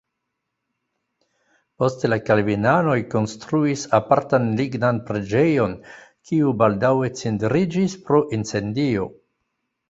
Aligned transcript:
Poste 1.81 2.09
la 2.09 2.17
kalvinanoj 2.29 2.95
konstruis 3.15 3.83
apartan 3.97 4.47
lignan 4.61 5.03
preĝejon, 5.11 5.77
kiu 6.31 6.55
baldaŭe 6.63 7.13
cindriĝis 7.21 7.99
pro 8.09 8.25
incendio. 8.41 9.07